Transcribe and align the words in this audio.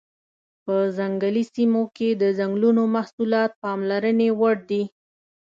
په 0.63 0.75
ځنګلي 0.97 1.43
سیمو 1.53 1.83
کې 1.95 2.09
د 2.21 2.23
ځنګلونو 2.39 2.81
محصولات 2.95 3.51
پاملرنې 3.63 4.29
وړ 4.39 4.57
دي. 4.69 4.83